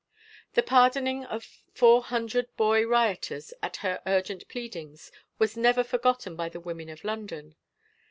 The 0.53 0.63
pardoning 0.63 1.25
of 1.25 1.43
four 1.75 2.01
hundred 2.01 2.47
boy 2.57 2.87
rioters 2.87 3.53
at 3.61 3.75
her 3.85 4.01
urgent 4.07 4.47
pleadings 4.47 5.11
was 5.37 5.55
never 5.55 5.83
forgotten 5.83 6.35
by 6.35 6.49
the 6.49 6.59
women 6.59 6.89
of 6.89 7.01
Lx)ndon. 7.01 7.53